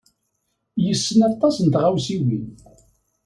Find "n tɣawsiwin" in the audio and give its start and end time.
1.65-2.47